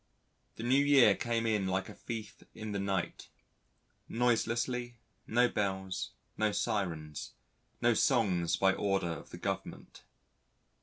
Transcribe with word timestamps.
The 0.55 0.63
New 0.63 0.83
Year 0.83 1.13
came 1.13 1.45
in 1.45 1.67
like 1.67 1.87
a 1.87 1.93
thief 1.93 2.41
in 2.55 2.71
the 2.71 2.79
night 2.79 3.27
noiselessly; 4.09 4.97
no 5.27 5.47
bells, 5.47 6.09
no 6.37 6.49
syrens, 6.51 7.33
no 7.83 7.93
songs 7.93 8.55
by 8.57 8.73
order 8.73 9.11
of 9.11 9.29
the 9.29 9.37
Government. 9.37 10.01